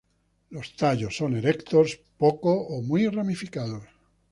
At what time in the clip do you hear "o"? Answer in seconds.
2.59-2.81